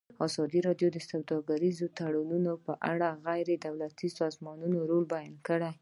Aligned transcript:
ازادي 0.25 0.59
راډیو 0.67 0.89
د 0.93 0.97
سوداګریز 1.09 1.77
تړونونه 1.97 2.51
په 2.65 2.73
اړه 2.91 3.09
د 3.13 3.17
غیر 3.25 3.47
دولتي 3.65 4.09
سازمانونو 4.19 4.77
رول 4.89 5.05
بیان 5.13 5.35
کړی. 5.47 5.71